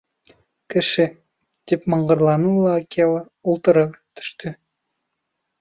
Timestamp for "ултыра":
3.55-3.87